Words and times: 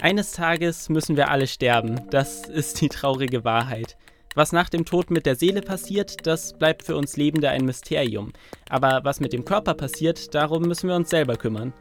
Eines 0.00 0.30
Tages 0.30 0.88
müssen 0.88 1.16
wir 1.16 1.28
alle 1.28 1.48
sterben, 1.48 2.00
das 2.10 2.48
ist 2.48 2.80
die 2.80 2.88
traurige 2.88 3.44
Wahrheit. 3.44 3.96
Was 4.36 4.52
nach 4.52 4.68
dem 4.68 4.84
Tod 4.84 5.10
mit 5.10 5.26
der 5.26 5.34
Seele 5.34 5.60
passiert, 5.60 6.24
das 6.24 6.56
bleibt 6.56 6.84
für 6.84 6.96
uns 6.96 7.16
Lebende 7.16 7.50
ein 7.50 7.64
Mysterium. 7.64 8.32
Aber 8.70 9.00
was 9.02 9.18
mit 9.18 9.32
dem 9.32 9.44
Körper 9.44 9.74
passiert, 9.74 10.32
darum 10.36 10.62
müssen 10.62 10.88
wir 10.88 10.94
uns 10.94 11.10
selber 11.10 11.34
kümmern. 11.34 11.72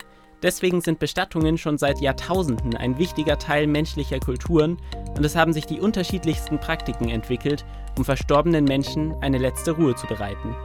Deswegen 0.42 0.82
sind 0.82 0.98
Bestattungen 0.98 1.60
schon 1.60 1.78
seit 1.78 2.02
Jahrtausenden 2.02 2.76
ein 2.76 2.97
wichtiger 2.97 3.38
Teil 3.38 3.67
menschlicher 3.67 4.20
Kulturen 4.20 4.78
und 5.15 5.24
es 5.24 5.36
haben 5.36 5.54
sich 5.54 5.68
die 5.68 5.79
unterschiedlichsten 5.79 6.60
Praktiken 6.60 7.10
entwickelt, 7.10 7.65
um 7.99 8.06
verstorbenen 8.06 8.65
Menschen 8.65 9.13
eine 9.22 9.38
letzte 9.38 9.72
Ruhe 9.72 9.94
zu 9.96 10.08
bereiten. 10.08 10.56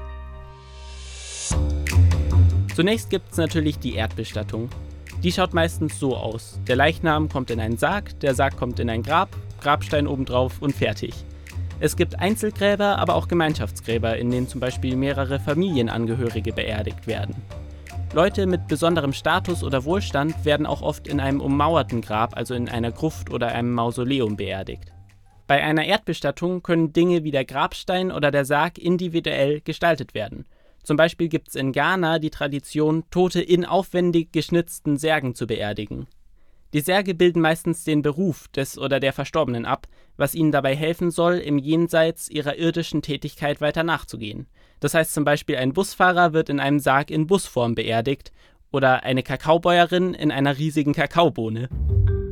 Zunächst 2.75 3.11
gibt 3.11 3.33
es 3.33 3.37
natürlich 3.37 3.79
die 3.79 3.95
Erdbestattung. 3.95 4.71
Die 5.23 5.31
schaut 5.31 5.55
meistens 5.55 6.01
so 6.01 6.17
aus. 6.17 6.59
Der 6.67 6.75
Leichnam 6.75 7.29
kommt 7.29 7.51
in 7.53 7.61
einen 7.61 7.77
Sarg, 7.77 8.19
der 8.21 8.35
Sarg 8.35 8.57
kommt 8.57 8.81
in 8.81 8.91
ein 8.91 9.05
Grab, 9.05 9.29
Grabstein 9.61 10.09
obendrauf 10.09 10.61
und 10.61 10.75
fertig. 10.75 11.15
Es 11.79 11.97
gibt 11.97 12.19
Einzelgräber, 12.19 12.99
aber 12.99 13.15
auch 13.15 13.29
Gemeinschaftsgräber, 13.29 14.17
in 14.17 14.33
denen 14.33 14.49
zum 14.49 14.61
Beispiel 14.61 14.97
mehrere 14.97 15.39
Familienangehörige 15.39 16.53
beerdigt 16.53 17.07
werden. 17.07 17.37
Leute 18.13 18.47
mit 18.47 18.67
besonderem 18.67 19.13
Status 19.13 19.63
oder 19.63 19.85
Wohlstand 19.85 20.45
werden 20.45 20.67
auch 20.67 20.83
oft 20.83 21.07
in 21.07 21.21
einem 21.21 21.41
ummauerten 21.41 22.01
Grab, 22.01 22.37
also 22.37 22.55
in 22.55 22.69
einer 22.69 22.91
Gruft 22.91 23.31
oder 23.31 23.49
einem 23.49 23.73
Mausoleum 23.73 24.37
beerdigt. 24.37 24.93
Bei 25.47 25.63
einer 25.63 25.85
Erdbestattung 25.85 26.63
können 26.63 26.93
Dinge 26.93 27.23
wie 27.23 27.31
der 27.31 27.45
Grabstein 27.45 28.11
oder 28.11 28.31
der 28.33 28.45
Sarg 28.45 28.77
individuell 28.77 29.61
gestaltet 29.61 30.15
werden. 30.15 30.47
Zum 30.83 30.97
Beispiel 30.97 31.29
gibt 31.29 31.49
es 31.49 31.55
in 31.55 31.73
Ghana 31.73 32.19
die 32.19 32.31
Tradition, 32.31 33.05
Tote 33.11 33.41
in 33.41 33.65
aufwendig 33.65 34.33
geschnitzten 34.33 34.97
Särgen 34.97 35.35
zu 35.35 35.47
beerdigen. 35.47 36.07
Die 36.75 36.81
Särge 36.81 37.15
bilden 37.15 37.43
meistens 37.43 37.85
den 37.85 38.01
Beruf 38.01 38.49
des 38.49 38.79
oder 38.79 38.99
der 38.99 39.13
Verstorbenen 39.13 39.67
ab, 39.67 39.87
was 40.17 40.35
ihnen 40.35 40.53
dabei 40.53 40.75
helfen 40.75 41.11
soll, 41.11 41.35
im 41.35 41.59
Jenseits 41.59 42.31
ihrer 42.31 42.57
irdischen 42.57 43.03
Tätigkeit 43.03 43.61
weiter 43.61 43.85
nachzugehen. 43.85 44.47
Das 44.81 44.95
heißt 44.95 45.13
zum 45.13 45.25
Beispiel, 45.25 45.57
ein 45.57 45.75
Busfahrer 45.75 46.33
wird 46.33 46.49
in 46.49 46.61
einem 46.61 46.79
Sarg 46.79 47.11
in 47.11 47.27
Busform 47.27 47.75
beerdigt 47.75 48.33
oder 48.73 49.05
eine 49.05 49.23
Kakaobäuerin 49.23 50.15
in 50.15 50.33
einer 50.33 50.57
riesigen 50.57 50.95
Kakaobohne. 50.95 51.69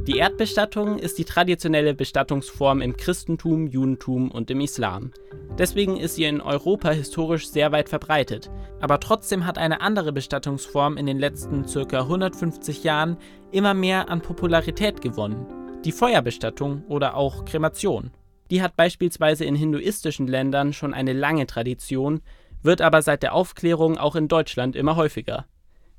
Die 0.06 0.16
Erdbestattung 0.16 0.98
ist 0.98 1.18
die 1.18 1.26
traditionelle 1.26 1.94
Bestattungsform 1.94 2.80
im 2.80 2.96
Christentum, 2.96 3.66
Judentum 3.66 4.30
und 4.30 4.50
im 4.50 4.60
Islam. 4.62 5.12
Deswegen 5.58 5.98
ist 5.98 6.14
sie 6.14 6.24
in 6.24 6.40
Europa 6.40 6.90
historisch 6.90 7.50
sehr 7.50 7.70
weit 7.70 7.90
verbreitet. 7.90 8.50
Aber 8.80 8.98
trotzdem 8.98 9.46
hat 9.46 9.58
eine 9.58 9.82
andere 9.82 10.12
Bestattungsform 10.12 10.96
in 10.96 11.04
den 11.04 11.18
letzten 11.18 11.66
ca. 11.66 12.00
150 12.00 12.82
Jahren 12.82 13.18
immer 13.52 13.74
mehr 13.74 14.08
an 14.08 14.22
Popularität 14.22 15.02
gewonnen. 15.02 15.46
Die 15.84 15.92
Feuerbestattung 15.92 16.82
oder 16.88 17.14
auch 17.14 17.44
Kremation. 17.44 18.10
Die 18.50 18.62
hat 18.62 18.76
beispielsweise 18.76 19.44
in 19.44 19.54
hinduistischen 19.54 20.26
Ländern 20.26 20.72
schon 20.72 20.94
eine 20.94 21.12
lange 21.12 21.46
Tradition, 21.46 22.22
wird 22.62 22.80
aber 22.80 23.02
seit 23.02 23.22
der 23.22 23.34
Aufklärung 23.34 23.98
auch 23.98 24.16
in 24.16 24.28
Deutschland 24.28 24.76
immer 24.76 24.96
häufiger. 24.96 25.46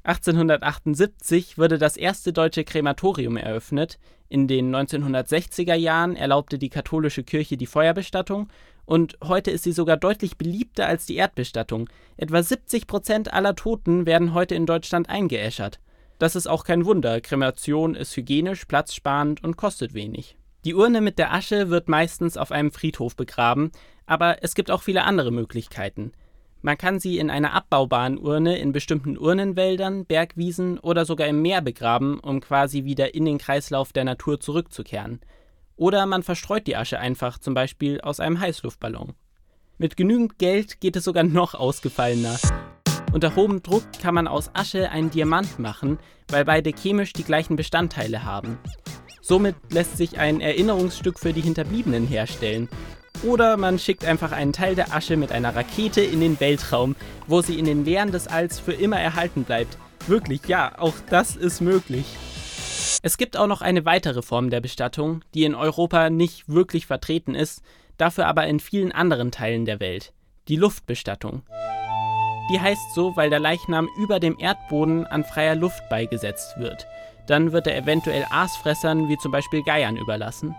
1878 0.03 1.59
wurde 1.59 1.77
das 1.77 1.95
erste 1.95 2.33
deutsche 2.33 2.63
Krematorium 2.63 3.37
eröffnet, 3.37 3.99
in 4.29 4.47
den 4.47 4.75
1960er 4.75 5.75
Jahren 5.75 6.15
erlaubte 6.15 6.57
die 6.57 6.69
katholische 6.69 7.23
Kirche 7.23 7.57
die 7.57 7.67
Feuerbestattung 7.67 8.47
und 8.85 9.17
heute 9.23 9.51
ist 9.51 9.63
sie 9.63 9.73
sogar 9.73 9.97
deutlich 9.97 10.37
beliebter 10.37 10.87
als 10.87 11.05
die 11.05 11.17
Erdbestattung. 11.17 11.89
Etwa 12.17 12.41
70 12.41 12.87
Prozent 12.87 13.33
aller 13.33 13.55
Toten 13.55 14.05
werden 14.05 14.33
heute 14.33 14.55
in 14.55 14.65
Deutschland 14.65 15.09
eingeäschert. 15.09 15.79
Das 16.17 16.35
ist 16.35 16.47
auch 16.47 16.63
kein 16.63 16.85
Wunder, 16.85 17.21
Kremation 17.21 17.93
ist 17.93 18.15
hygienisch, 18.15 18.65
platzsparend 18.65 19.43
und 19.43 19.57
kostet 19.57 19.93
wenig. 19.93 20.35
Die 20.65 20.75
Urne 20.75 21.01
mit 21.01 21.19
der 21.19 21.33
Asche 21.33 21.69
wird 21.69 21.89
meistens 21.89 22.37
auf 22.37 22.51
einem 22.51 22.71
Friedhof 22.71 23.15
begraben, 23.15 23.71
aber 24.05 24.43
es 24.43 24.55
gibt 24.55 24.71
auch 24.71 24.81
viele 24.81 25.03
andere 25.03 25.31
Möglichkeiten. 25.31 26.11
Man 26.63 26.77
kann 26.77 26.99
sie 26.99 27.17
in 27.17 27.31
einer 27.31 27.53
abbaubaren 27.53 28.19
Urne 28.19 28.59
in 28.59 28.71
bestimmten 28.71 29.17
Urnenwäldern, 29.17 30.05
Bergwiesen 30.05 30.77
oder 30.77 31.05
sogar 31.05 31.27
im 31.27 31.41
Meer 31.41 31.61
begraben, 31.61 32.19
um 32.19 32.39
quasi 32.39 32.83
wieder 32.85 33.15
in 33.15 33.25
den 33.25 33.39
Kreislauf 33.39 33.93
der 33.93 34.03
Natur 34.03 34.39
zurückzukehren. 34.39 35.21
Oder 35.75 36.05
man 36.05 36.21
verstreut 36.21 36.67
die 36.67 36.75
Asche 36.75 36.99
einfach, 36.99 37.39
zum 37.39 37.55
Beispiel 37.55 37.99
aus 38.01 38.19
einem 38.19 38.39
Heißluftballon. 38.39 39.15
Mit 39.79 39.97
genügend 39.97 40.37
Geld 40.37 40.79
geht 40.79 40.95
es 40.95 41.05
sogar 41.05 41.23
noch 41.23 41.55
ausgefallener. 41.55 42.37
Unter 43.11 43.35
hohem 43.35 43.63
Druck 43.63 43.83
kann 43.99 44.13
man 44.13 44.27
aus 44.27 44.51
Asche 44.53 44.91
einen 44.91 45.09
Diamant 45.09 45.57
machen, 45.57 45.97
weil 46.27 46.45
beide 46.45 46.69
chemisch 46.69 47.13
die 47.13 47.23
gleichen 47.23 47.55
Bestandteile 47.55 48.23
haben. 48.23 48.59
Somit 49.21 49.55
lässt 49.71 49.97
sich 49.97 50.19
ein 50.19 50.41
Erinnerungsstück 50.41 51.17
für 51.17 51.33
die 51.33 51.41
Hinterbliebenen 51.41 52.05
herstellen 52.05 52.69
oder 53.23 53.57
man 53.57 53.79
schickt 53.79 54.05
einfach 54.05 54.31
einen 54.31 54.53
Teil 54.53 54.75
der 54.75 54.93
Asche 54.93 55.17
mit 55.17 55.31
einer 55.31 55.55
Rakete 55.55 56.01
in 56.01 56.19
den 56.19 56.39
Weltraum, 56.39 56.95
wo 57.27 57.41
sie 57.41 57.59
in 57.59 57.65
den 57.65 57.85
Leeren 57.85 58.11
des 58.11 58.27
Alls 58.27 58.59
für 58.59 58.73
immer 58.73 58.99
erhalten 58.99 59.43
bleibt. 59.43 59.77
Wirklich, 60.07 60.47
ja, 60.47 60.71
auch 60.79 60.95
das 61.09 61.35
ist 61.35 61.61
möglich. 61.61 62.05
Es 63.03 63.17
gibt 63.17 63.37
auch 63.37 63.47
noch 63.47 63.61
eine 63.61 63.85
weitere 63.85 64.21
Form 64.21 64.49
der 64.49 64.61
Bestattung, 64.61 65.23
die 65.33 65.43
in 65.43 65.55
Europa 65.55 66.09
nicht 66.09 66.49
wirklich 66.49 66.85
vertreten 66.85 67.35
ist, 67.35 67.61
dafür 67.97 68.27
aber 68.27 68.47
in 68.47 68.59
vielen 68.59 68.91
anderen 68.91 69.31
Teilen 69.31 69.65
der 69.65 69.79
Welt. 69.79 70.13
Die 70.47 70.55
Luftbestattung. 70.55 71.43
Die 72.51 72.59
heißt 72.59 72.93
so, 72.95 73.15
weil 73.15 73.29
der 73.29 73.39
Leichnam 73.39 73.87
über 73.97 74.19
dem 74.19 74.37
Erdboden 74.39 75.05
an 75.05 75.23
freier 75.23 75.55
Luft 75.55 75.87
beigesetzt 75.89 76.57
wird. 76.57 76.85
Dann 77.27 77.51
wird 77.51 77.67
er 77.67 77.77
eventuell 77.77 78.25
Aasfressern 78.29 79.07
wie 79.07 79.17
zum 79.17 79.31
Beispiel 79.31 79.63
Geiern 79.63 79.95
überlassen. 79.95 80.55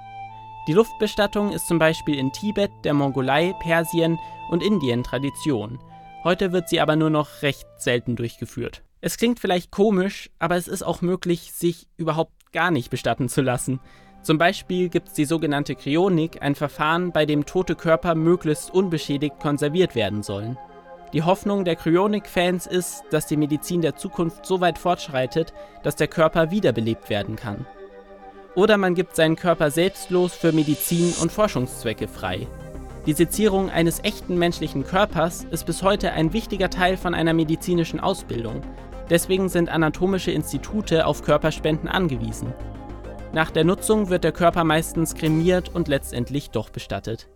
Die 0.69 0.75
Luftbestattung 0.75 1.51
ist 1.51 1.67
zum 1.67 1.81
Beispiel 1.81 2.17
in 2.17 2.33
Tibet, 2.33 2.71
der 2.85 2.95
Mongolei, 2.95 3.53
Persien 3.59 4.21
und 4.49 4.63
Indien 4.63 5.03
Tradition. 5.03 5.81
Heute 6.23 6.53
wird 6.53 6.69
sie 6.69 6.81
aber 6.81 6.95
nur 6.95 7.11
noch 7.11 7.43
recht 7.43 7.67
selten 7.79 8.15
durchgeführt. 8.15 8.85
Es 9.01 9.17
klingt 9.17 9.41
vielleicht 9.41 9.73
komisch, 9.73 10.31
aber 10.39 10.55
es 10.55 10.69
ist 10.69 10.85
auch 10.85 11.03
möglich, 11.03 11.53
sich 11.53 11.89
überhaupt 11.97 12.53
gar 12.53 12.71
nicht 12.71 12.91
bestatten 12.91 13.29
zu 13.29 13.43
lassen. 13.43 13.81
Zum 14.23 14.39
Beispiel 14.39 14.89
gibt 14.89 15.09
es 15.09 15.15
die 15.15 15.25
sogenannte 15.25 15.75
Kryonik, 15.75 16.41
ein 16.43 16.55
Verfahren, 16.55 17.11
bei 17.11 17.27
dem 17.27 17.45
tote 17.45 17.75
Körper 17.75 18.15
möglichst 18.15 18.71
unbeschädigt 18.73 19.41
konserviert 19.41 19.97
werden 19.97 20.23
sollen. 20.23 20.57
Die 21.13 21.25
Hoffnung 21.25 21.65
der 21.65 21.75
Kryonik-Fans 21.75 22.69
ist, 22.69 23.03
dass 23.11 23.27
die 23.27 23.37
Medizin 23.37 23.83
der 23.83 23.97
Zukunft 23.97 24.47
so 24.47 24.61
weit 24.61 24.79
fortschreitet, 24.79 25.53
dass 25.83 25.97
der 25.97 26.07
Körper 26.07 26.53
wiederbelebt 26.53 27.11
werden 27.11 27.35
kann 27.35 27.67
oder 28.55 28.77
man 28.77 28.95
gibt 28.95 29.17
seinen 29.17 29.37
Körper 29.37 29.71
selbstlos 29.71 30.35
für 30.35 30.53
Medizin 30.53 31.15
und 31.21 31.33
Forschungszwecke 31.33 32.09
frei. 32.09 32.47
Die 33.07 33.15
Sezierung 33.15 33.71
eines 33.71 34.05
echten 34.05 34.39
menschlichen 34.39 34.85
Körpers 34.85 35.45
ist 35.51 35.67
bis 35.67 35.83
heute 35.83 36.13
ein 36.13 36.33
wichtiger 36.33 36.71
Teil 36.71 36.97
von 36.97 37.15
einer 37.15 37.33
medizinischen 37.33 37.99
Ausbildung. 37.99 38.63
Deswegen 39.11 39.49
sind 39.49 39.69
anatomische 39.69 40.31
Institute 40.31 41.05
auf 41.05 41.23
Körperspenden 41.23 41.89
angewiesen. 41.89 42.53
Nach 43.33 43.51
der 43.51 43.65
Nutzung 43.65 44.09
wird 44.09 44.25
der 44.25 44.33
Körper 44.33 44.63
meistens 44.63 45.15
kremiert 45.15 45.75
und 45.75 45.89
letztendlich 45.89 46.51
doch 46.51 46.71
bestattet. 46.71 47.29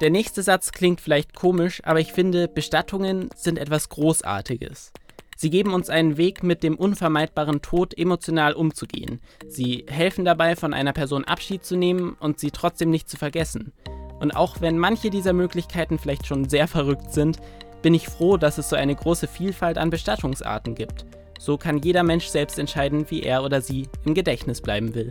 Der 0.00 0.10
nächste 0.10 0.42
Satz 0.42 0.72
klingt 0.72 1.00
vielleicht 1.00 1.34
komisch, 1.34 1.80
aber 1.84 2.00
ich 2.00 2.12
finde, 2.12 2.48
Bestattungen 2.48 3.30
sind 3.34 3.58
etwas 3.58 3.88
Großartiges. 3.88 4.92
Sie 5.36 5.50
geben 5.50 5.74
uns 5.74 5.90
einen 5.90 6.16
Weg, 6.16 6.42
mit 6.42 6.62
dem 6.62 6.76
unvermeidbaren 6.76 7.60
Tod 7.60 7.96
emotional 7.96 8.54
umzugehen. 8.54 9.20
Sie 9.46 9.84
helfen 9.86 10.24
dabei, 10.24 10.56
von 10.56 10.72
einer 10.72 10.94
Person 10.94 11.24
Abschied 11.24 11.62
zu 11.62 11.76
nehmen 11.76 12.16
und 12.18 12.40
sie 12.40 12.50
trotzdem 12.50 12.90
nicht 12.90 13.08
zu 13.08 13.18
vergessen. 13.18 13.72
Und 14.18 14.34
auch 14.34 14.62
wenn 14.62 14.78
manche 14.78 15.10
dieser 15.10 15.34
Möglichkeiten 15.34 15.98
vielleicht 15.98 16.26
schon 16.26 16.48
sehr 16.48 16.66
verrückt 16.66 17.12
sind, 17.12 17.38
bin 17.82 17.92
ich 17.92 18.08
froh, 18.08 18.38
dass 18.38 18.56
es 18.56 18.70
so 18.70 18.76
eine 18.76 18.94
große 18.94 19.28
Vielfalt 19.28 19.76
an 19.76 19.90
Bestattungsarten 19.90 20.74
gibt. 20.74 21.04
So 21.38 21.58
kann 21.58 21.82
jeder 21.82 22.02
Mensch 22.02 22.26
selbst 22.28 22.58
entscheiden, 22.58 23.10
wie 23.10 23.22
er 23.22 23.44
oder 23.44 23.60
sie 23.60 23.88
im 24.06 24.14
Gedächtnis 24.14 24.62
bleiben 24.62 24.94
will. 24.94 25.10